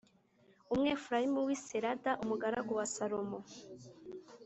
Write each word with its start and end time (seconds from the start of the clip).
Umwefurayimu 0.73 1.39
w’i 1.47 1.57
Sereda 1.65 2.11
umugaragu 2.23 2.71
wa 2.79 2.85
Salomo 2.95 3.39